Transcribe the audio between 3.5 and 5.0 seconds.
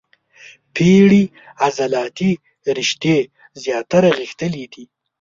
زیاتره غښتلي دي.